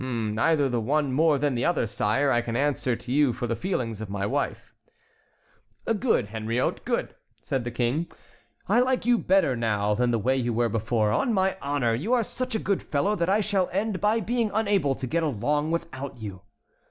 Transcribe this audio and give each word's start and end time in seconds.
"Neither 0.03 0.67
the 0.67 0.81
one 0.81 1.11
more 1.13 1.37
than 1.37 1.53
the 1.53 1.63
other, 1.65 1.85
sire, 1.85 2.29
and 2.31 2.37
I 2.37 2.41
can 2.41 2.55
answer 2.55 2.95
to 2.95 3.11
you 3.11 3.33
for 3.33 3.45
the 3.45 3.55
feelings 3.55 4.01
of 4.01 4.09
my 4.09 4.25
wife." 4.25 4.73
"Good, 5.99 6.29
Henriot, 6.29 6.83
good!" 6.85 7.13
said 7.39 7.63
the 7.65 7.69
King. 7.69 8.07
"I 8.67 8.79
like 8.79 9.05
you 9.05 9.19
better 9.19 9.55
now 9.55 9.93
than 9.93 10.09
the 10.09 10.17
way 10.17 10.35
you 10.35 10.53
were 10.55 10.69
before. 10.69 11.11
On 11.11 11.31
my 11.35 11.55
honor, 11.61 11.93
you 11.93 12.13
are 12.13 12.23
such 12.23 12.55
a 12.55 12.57
good 12.57 12.81
fellow 12.81 13.15
that 13.15 13.29
I 13.29 13.41
shall 13.41 13.69
end 13.71 14.01
by 14.01 14.21
being 14.21 14.49
unable 14.55 14.95
to 14.95 15.05
get 15.05 15.21
along 15.21 15.69
without 15.69 16.17
you." 16.19 16.41